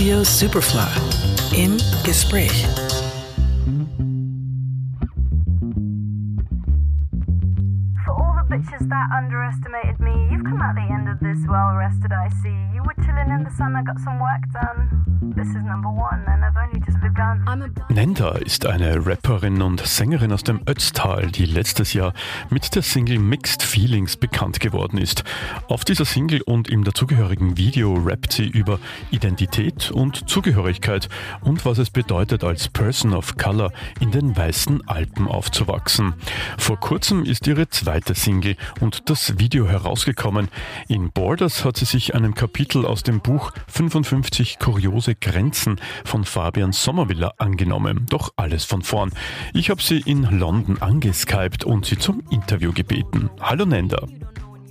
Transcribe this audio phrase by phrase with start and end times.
[0.00, 0.88] Radio Superfly
[1.54, 2.66] im Gespräch.
[8.02, 11.74] For all the bitches that underestimated me, you've come out the end of this well
[11.76, 12.48] rested, I see.
[12.72, 15.09] You were chilling in the sun, I got some work done.
[15.22, 17.44] This is number one, and I've only just begun.
[17.46, 22.14] I'm a Nenda ist eine Rapperin und Sängerin aus dem Ötztal, die letztes Jahr
[22.48, 25.24] mit der Single Mixed Feelings bekannt geworden ist.
[25.68, 28.78] Auf dieser Single und im dazugehörigen Video rappt sie über
[29.10, 31.10] Identität und Zugehörigkeit
[31.42, 36.14] und was es bedeutet, als Person of Color in den weißen Alpen aufzuwachsen.
[36.56, 40.48] Vor kurzem ist ihre zweite Single und das Video herausgekommen.
[40.88, 46.72] In Borders hat sie sich einem Kapitel aus dem Buch 55 kuriose Grenzen von Fabian
[46.72, 48.06] Sommerwiller angenommen.
[48.08, 49.12] Doch alles von vorn.
[49.54, 53.30] Ich habe sie in London angeskypt und sie zum Interview gebeten.
[53.40, 54.06] Hallo Nenda.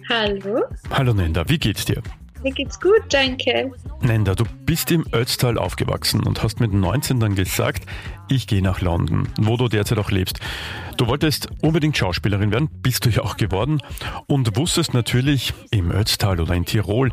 [0.09, 2.01] Hallo, Hallo Nenda, wie geht's dir?
[2.43, 3.71] Mir geht's gut, danke.
[4.01, 7.85] Nenda, du bist im Ötztal aufgewachsen und hast mit 19 dann gesagt,
[8.29, 10.39] ich gehe nach London, wo du derzeit auch lebst.
[10.97, 13.81] Du wolltest unbedingt Schauspielerin werden, bist du ja auch geworden
[14.27, 17.11] und wusstest natürlich, im Ötztal oder in Tirol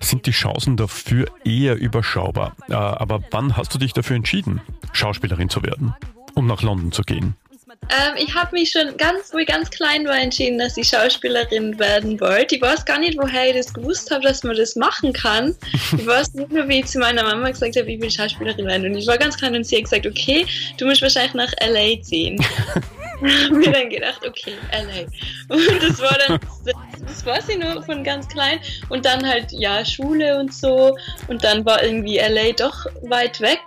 [0.00, 2.56] sind die Chancen dafür eher überschaubar.
[2.68, 4.60] Äh, Aber wann hast du dich dafür entschieden,
[4.92, 5.94] Schauspielerin zu werden
[6.34, 7.34] und nach London zu gehen?
[7.90, 11.78] Ähm, ich habe mich schon ganz, wo ich ganz klein war, entschieden, dass ich Schauspielerin
[11.78, 12.56] werden wollte.
[12.56, 15.54] Ich weiß gar nicht, woher ich das gewusst habe, dass man das machen kann.
[15.96, 18.86] Ich weiß nicht nur, wie ich zu meiner Mama gesagt habe, ich will Schauspielerin werden.
[18.86, 20.46] Und ich war ganz klein und sie hat gesagt, okay,
[20.78, 22.02] du musst wahrscheinlich nach L.A.
[22.02, 22.38] ziehen.
[23.20, 25.54] haben mir dann gedacht, okay, LA.
[25.54, 26.74] Und das war dann, das,
[27.06, 28.58] das weiß ich nur von ganz klein.
[28.88, 30.96] Und dann halt, ja, Schule und so.
[31.28, 33.60] Und dann war irgendwie LA doch weit weg.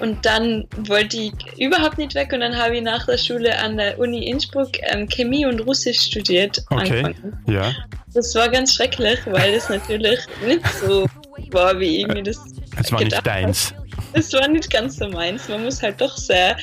[0.00, 2.32] Und dann wollte ich überhaupt nicht weg.
[2.32, 6.00] Und dann habe ich nach der Schule an der Uni Innsbruck ähm, Chemie und Russisch
[6.00, 6.62] studiert.
[6.70, 7.38] Okay, Angefangen.
[7.48, 7.74] ja.
[8.14, 11.06] Das war ganz schrecklich, weil es natürlich nicht so
[11.50, 12.38] war, wie ich mir das
[12.80, 13.74] Es war nicht deins.
[14.14, 15.48] es war nicht ganz so meins.
[15.48, 16.56] Man muss halt doch sehr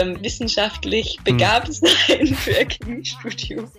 [0.00, 3.70] ähm, wissenschaftlich begabt sein für ein Chemiestudium.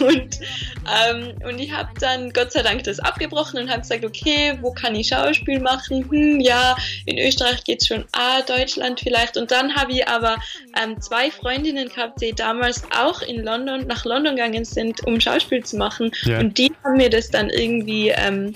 [0.00, 0.40] Und,
[0.86, 4.72] ähm, und ich habe dann Gott sei Dank das abgebrochen und habe gesagt, okay, wo
[4.72, 6.08] kann ich Schauspiel machen?
[6.10, 9.36] Hm, ja, in Österreich geht's schon, ah, Deutschland vielleicht.
[9.36, 10.36] Und dann habe ich aber
[10.82, 15.62] ähm, zwei Freundinnen gehabt, die damals auch in London, nach London gegangen sind, um Schauspiel
[15.64, 16.10] zu machen.
[16.22, 16.38] Ja.
[16.38, 18.54] Und die haben mir das dann irgendwie ähm,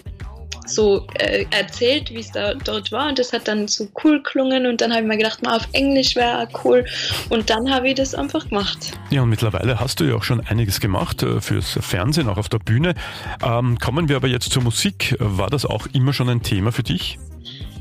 [0.67, 4.67] so äh, erzählt, wie es da dort war und das hat dann so cool klungen
[4.67, 6.85] und dann habe ich mir gedacht, mal auf Englisch wäre cool
[7.29, 8.93] und dann habe ich das einfach gemacht.
[9.11, 12.49] Ja, und mittlerweile hast du ja auch schon einiges gemacht äh, fürs Fernsehen, auch auf
[12.49, 12.95] der Bühne.
[13.43, 15.17] Ähm, kommen wir aber jetzt zur Musik.
[15.19, 17.19] War das auch immer schon ein Thema für dich?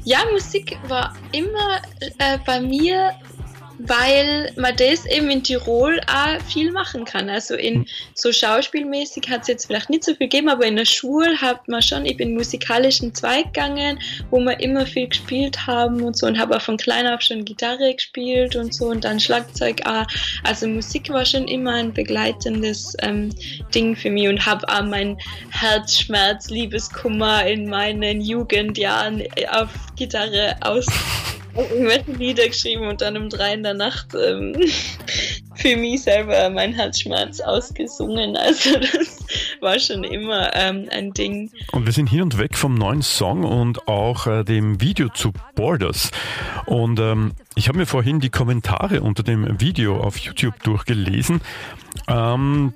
[0.06, 1.82] Ja, Musik war immer
[2.18, 3.12] äh, bei mir,
[3.88, 7.30] weil man das eben in Tirol auch viel machen kann.
[7.30, 10.86] Also in so schauspielmäßig hat es jetzt vielleicht nicht so viel gegeben, aber in der
[10.86, 14.00] Schule hat man schon, ich bin musikalischen Zweig gegangen,
[14.30, 17.46] wo wir immer viel gespielt haben und so und habe auch von klein auf schon
[17.46, 20.06] Gitarre gespielt und so und dann Schlagzeug auch.
[20.44, 23.30] Also Musik war schon immer ein begleitendes ähm,
[23.76, 25.18] Ding für mich und habe auch mein
[25.52, 30.86] Herzschmerz, Liebeskummer in meinen Jugendjahren auf Gitarre aus
[31.56, 34.56] irgendwelche Lieder geschrieben und dann um drei in der Nacht ähm,
[35.56, 38.36] für mich selber mein Herzschmerz ausgesungen.
[38.36, 39.25] Also das
[39.62, 41.52] war schon immer ähm, ein Ding.
[41.72, 45.31] Und wir sind hin und weg vom neuen Song und auch äh, dem Video zu
[45.56, 46.12] Borders.
[46.66, 51.42] Und ähm, ich habe mir vorhin die Kommentare unter dem Video auf YouTube durchgelesen.
[52.08, 52.74] Ähm,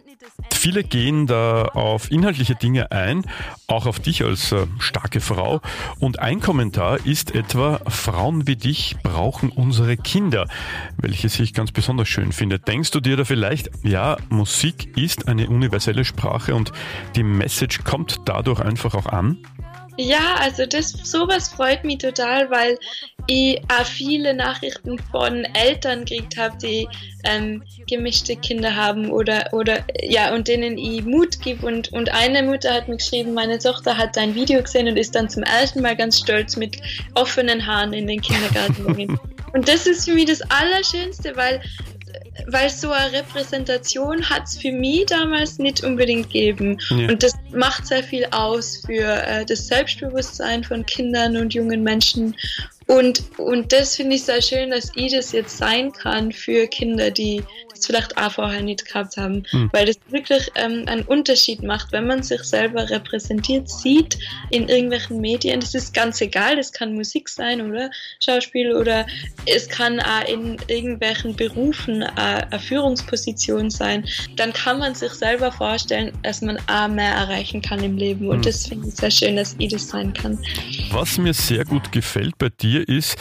[0.53, 3.23] viele gehen da auf inhaltliche Dinge ein,
[3.67, 5.61] auch auf dich als äh, starke Frau.
[5.99, 10.47] Und ein Kommentar ist etwa, Frauen wie dich brauchen unsere Kinder,
[10.97, 12.59] welches ich ganz besonders schön finde.
[12.59, 16.71] Denkst du dir da vielleicht, ja, Musik ist eine universelle Sprache und
[17.16, 19.37] die Message kommt dadurch einfach auch an?
[19.97, 22.78] Ja, also das sowas freut mich total, weil
[23.25, 26.88] ich auch viele Nachrichten von Eltern gekriegt habe, die
[27.24, 32.44] ähm, gemischte Kinder haben oder oder ja und denen ich Mut gebe und und eine
[32.44, 35.82] Mutter hat mir geschrieben, meine Tochter hat dein Video gesehen und ist dann zum ersten
[35.82, 36.78] Mal ganz stolz mit
[37.16, 39.20] offenen Haaren in den Kindergarten gegangen.
[39.53, 41.59] und das ist für mich das Allerschönste, weil
[42.47, 46.79] weil so eine Repräsentation hat es für mich damals nicht unbedingt gegeben.
[46.90, 47.09] Ja.
[47.09, 52.35] Und das macht sehr viel aus für äh, das Selbstbewusstsein von Kindern und jungen Menschen.
[52.87, 57.11] Und, und das finde ich sehr schön, dass ich das jetzt sein kann für Kinder,
[57.11, 57.43] die
[57.79, 59.70] es vielleicht auch vorher nicht gehabt haben, mhm.
[59.74, 64.18] weil das wirklich ähm, einen Unterschied macht, wenn man sich selber repräsentiert sieht
[64.50, 65.59] in irgendwelchen Medien.
[65.59, 67.90] Das ist ganz egal, das kann Musik sein oder
[68.20, 69.06] Schauspiel oder
[69.46, 74.06] es kann auch in irgendwelchen Berufen eine Führungsposition sein.
[74.35, 78.40] Dann kann man sich selber vorstellen, dass man auch mehr erreichen kann im Leben und
[78.40, 78.44] mhm.
[78.44, 80.40] das finde ich sehr schön, dass ich das sein kann.
[80.91, 83.18] Was mir sehr gut gefällt bei dir ist,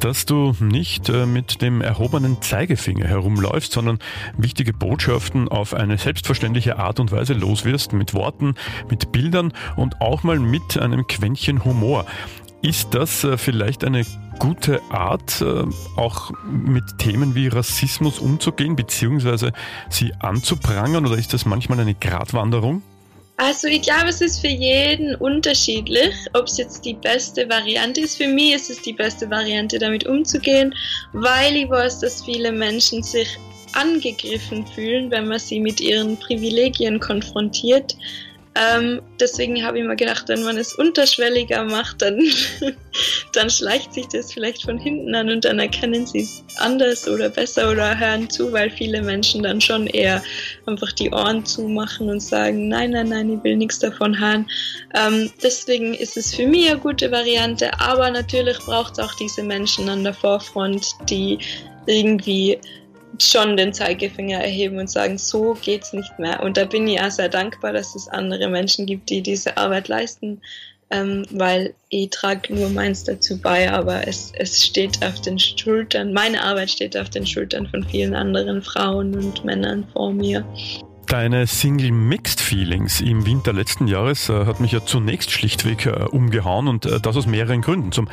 [0.00, 3.87] dass du nicht äh, mit dem erhobenen Zeigefinger herumläufst, sondern
[4.36, 8.54] wichtige Botschaften auf eine selbstverständliche Art und Weise loswirst, mit Worten,
[8.90, 12.04] mit Bildern und auch mal mit einem Quäntchen Humor.
[12.60, 14.04] Ist das äh, vielleicht eine
[14.38, 15.64] gute Art, äh,
[15.96, 19.52] auch mit Themen wie Rassismus umzugehen, beziehungsweise
[19.88, 22.82] sie anzuprangern, oder ist das manchmal eine Gratwanderung?
[23.40, 28.16] Also ich glaube, es ist für jeden unterschiedlich, ob es jetzt die beste Variante ist.
[28.16, 30.74] Für mich ist es die beste Variante, damit umzugehen,
[31.12, 33.38] weil ich weiß, dass viele Menschen sich
[33.78, 37.96] angegriffen fühlen, wenn man sie mit ihren Privilegien konfrontiert.
[38.60, 42.20] Ähm, deswegen habe ich mir gedacht, wenn man es unterschwelliger macht, dann,
[43.32, 47.28] dann schleicht sich das vielleicht von hinten an und dann erkennen sie es anders oder
[47.28, 50.20] besser oder hören zu, weil viele Menschen dann schon eher
[50.66, 54.44] einfach die Ohren zumachen und sagen, nein, nein, nein, ich will nichts davon hören.
[54.94, 59.44] Ähm, deswegen ist es für mich eine gute Variante, aber natürlich braucht es auch diese
[59.44, 61.38] Menschen an der Vorfront, die
[61.86, 62.58] irgendwie
[63.20, 66.42] schon den Zeigefinger erheben und sagen, so geht's nicht mehr.
[66.42, 69.88] Und da bin ich auch sehr dankbar, dass es andere Menschen gibt, die diese Arbeit
[69.88, 70.40] leisten,
[70.90, 76.12] ähm, weil ich trage nur meins dazu bei, aber es, es steht auf den Schultern,
[76.12, 80.44] meine Arbeit steht auf den Schultern von vielen anderen Frauen und Männern vor mir.
[81.08, 85.90] Deine Single Mixed Feelings im Winter letzten Jahres äh, hat mich ja zunächst schlichtweg äh,
[85.90, 87.92] umgehauen und äh, das aus mehreren Gründen.
[87.92, 88.10] Zum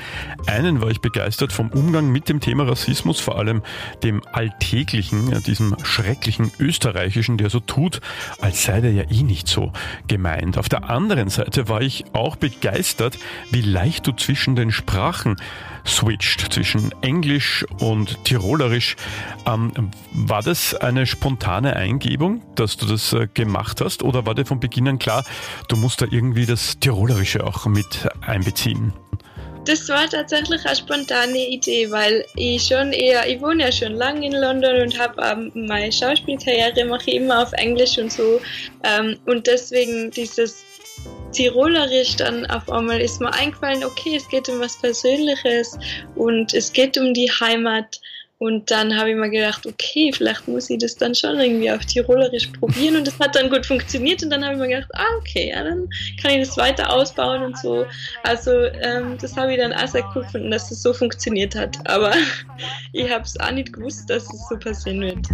[0.47, 3.63] einen war ich begeistert vom Umgang mit dem Thema Rassismus, vor allem
[4.03, 7.99] dem alltäglichen, äh, diesem schrecklichen österreichischen, der so tut,
[8.39, 9.73] als sei der ja eh nicht so
[10.07, 10.57] gemeint.
[10.57, 13.19] Auf der anderen Seite war ich auch begeistert,
[13.51, 15.35] wie leicht du zwischen den Sprachen
[15.85, 18.95] switcht, zwischen Englisch und Tirolerisch.
[19.45, 24.03] Ähm, war das eine spontane Eingebung, dass du das äh, gemacht hast?
[24.03, 25.23] Oder war dir von Beginn an klar,
[25.67, 28.93] du musst da irgendwie das Tirolerische auch mit einbeziehen?
[29.65, 34.27] Das war tatsächlich eine spontane Idee, weil ich schon eher, ich wohne ja schon lange
[34.27, 38.39] in London und habe ähm, meine Schauspielkarriere mache ich immer auf Englisch und so.
[38.83, 40.63] Ähm, und deswegen dieses
[41.35, 45.77] Tirolerisch dann auf einmal ist mir eingefallen, okay, es geht um was Persönliches
[46.15, 47.99] und es geht um die Heimat.
[48.37, 51.85] Und dann habe ich mir gedacht, okay, vielleicht muss ich das dann schon irgendwie auf
[51.85, 52.97] Tirolerisch probieren.
[52.97, 54.21] Und das hat dann gut funktioniert.
[54.23, 55.87] Und dann habe ich mir gedacht, ah, okay, ja, dann
[56.21, 57.85] kann ich das weiter ausbauen und so.
[58.23, 58.51] Also
[58.81, 61.77] ähm, das habe ich dann auch sehr cool gefunden, dass das so funktioniert hat.
[61.87, 62.11] Aber
[62.93, 65.27] ich habe es auch nicht gewusst, dass es so passieren wird.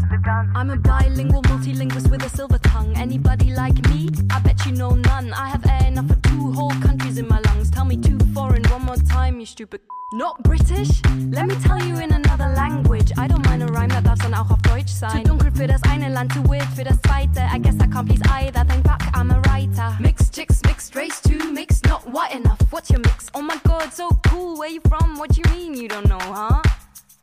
[0.54, 2.94] I'm a bilingual multilingualist with a silver tongue.
[2.98, 4.10] Anybody like me?
[4.30, 5.34] I bet you know none.
[5.34, 7.72] I have air enough for two whole countries in my lungs.
[7.72, 9.82] Tell me two foreign one more time, you stupid.
[10.14, 11.02] Not British?
[11.32, 13.12] Let me tell you in another language.
[13.18, 15.26] I don't mind a rhyme, that darf dann auch auf Deutsch sein.
[15.26, 17.42] Zu dunkel für das eine Land, too weird für das zweite.
[17.52, 18.64] I guess I can't please either.
[18.66, 19.98] Thank fuck, I'm a writer.
[20.00, 22.60] Mixed chicks, mixed race, too mixed, not white enough.
[22.72, 23.30] What's your mix?
[23.34, 24.60] Oh my god, so cool.
[24.60, 25.18] Where you from?
[25.18, 26.62] What you mean you don't know, huh?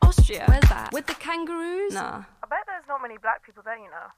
[0.01, 0.43] Austria.
[0.47, 0.91] Where's that?
[0.91, 1.93] With the kangaroos?
[1.93, 2.23] Nah.
[2.43, 4.11] I bet there's not many black people there, you know.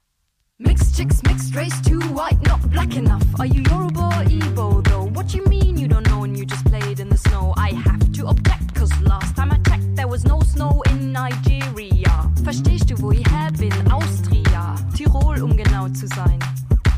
[0.64, 3.22] Mixed chicks, mixed race, too white, not black enough.
[3.38, 5.04] Are you Yoruba or Igbo though?
[5.04, 7.52] What you mean you don't know and you just played in the snow?
[7.56, 12.30] I have to object, cause last time I checked there was no snow in Nigeria.
[12.44, 13.72] Verstehst du, wo ich her bin?
[13.90, 16.38] Austria, Tirol, um genau zu sein.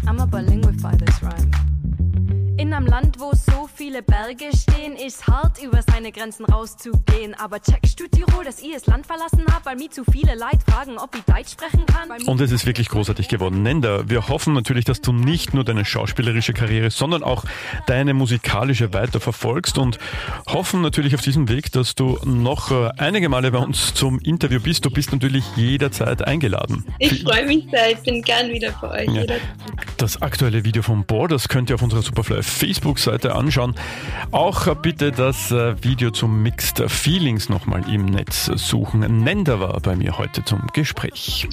[0.06, 1.73] I'm a bilingual this rhyme.
[2.64, 7.34] In einem Land, wo so viele Berge stehen, ist hart, über seine Grenzen rauszugehen.
[7.34, 10.60] Aber checkst du Tirol, dass ich das Land verlassen habe, weil mir zu viele Leute
[10.66, 12.08] fragen, ob ich Deutsch sprechen kann?
[12.26, 13.62] Und es ist wirklich großartig geworden.
[13.62, 17.44] Nenda, wir hoffen natürlich, dass du nicht nur deine schauspielerische Karriere, sondern auch
[17.86, 19.98] deine musikalische weiter verfolgst und
[20.46, 24.58] hoffen natürlich auf diesem Weg, dass du noch äh, einige Male bei uns zum Interview
[24.58, 24.86] bist.
[24.86, 26.86] Du bist natürlich jederzeit eingeladen.
[26.98, 29.14] Ich freue mich sehr, ich bin gern wieder bei euch.
[29.14, 29.36] Ja.
[29.98, 33.74] Das aktuelle Video vom Borders könnt ihr auf unserer Superfly Facebook-Seite anschauen.
[34.30, 39.00] Auch bitte das äh, Video zum Mixed Feelings nochmal im Netz suchen.
[39.22, 41.48] Nender war bei mir heute zum Gespräch.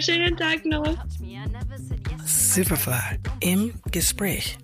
[0.00, 0.96] Schönen Tag noch.
[2.24, 4.58] Superfly im Gespräch.